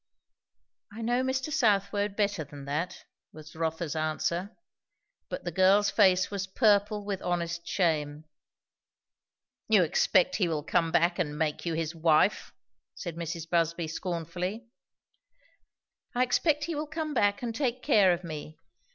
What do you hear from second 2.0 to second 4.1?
better than that," was Rotha's